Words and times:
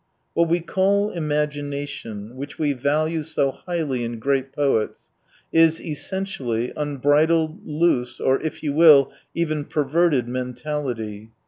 What 0.33 0.49
we 0.49 0.61
call 0.61 1.11
imagination, 1.11 2.35
which 2.35 2.57
we 2.57 2.73
value 2.73 3.21
so 3.21 3.51
highly 3.51 4.03
in 4.03 4.17
great 4.17 4.51
poets— 4.51 5.11
is, 5.51 5.79
essentially, 5.79 6.73
unbridled, 6.75 7.59
loose, 7.67 8.19
or 8.19 8.41
if 8.41 8.63
you 8.63 8.73
will, 8.73 9.11
even 9.35 9.63
per 9.65 9.85
verted 9.85 10.25
mentality. 10.27 11.29